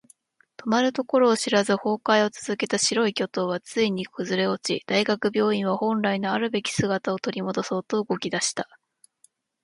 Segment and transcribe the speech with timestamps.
[0.57, 8.67] 止まるところを知らず崩壊を続けた白い巨塔はついに崩れ落ち、大学病院は本来のあるべき姿を取り戻そうと動き出した。